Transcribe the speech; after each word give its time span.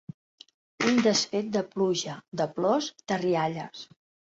Un 0.91 0.97
desfet 1.07 1.51
de 1.59 1.63
pluja, 1.75 2.17
de 2.43 2.49
plors, 2.57 2.91
de 3.13 3.21
rialles. 3.27 3.87